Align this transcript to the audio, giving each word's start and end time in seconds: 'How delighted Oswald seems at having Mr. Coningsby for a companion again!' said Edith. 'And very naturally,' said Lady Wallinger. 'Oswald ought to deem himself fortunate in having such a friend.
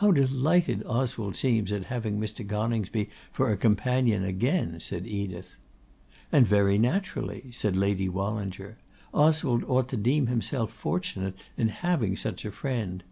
'How 0.00 0.10
delighted 0.10 0.82
Oswald 0.86 1.36
seems 1.36 1.70
at 1.70 1.84
having 1.92 2.18
Mr. 2.18 2.48
Coningsby 2.48 3.10
for 3.30 3.50
a 3.50 3.58
companion 3.58 4.24
again!' 4.24 4.80
said 4.80 5.06
Edith. 5.06 5.56
'And 6.32 6.46
very 6.46 6.78
naturally,' 6.78 7.52
said 7.52 7.76
Lady 7.76 8.08
Wallinger. 8.08 8.78
'Oswald 9.12 9.64
ought 9.64 9.90
to 9.90 9.98
deem 9.98 10.28
himself 10.28 10.72
fortunate 10.72 11.34
in 11.58 11.68
having 11.68 12.16
such 12.16 12.46
a 12.46 12.50
friend. 12.50 13.04